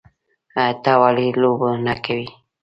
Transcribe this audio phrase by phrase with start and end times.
[0.83, 2.27] _ته ولې لوبه نه کوې؟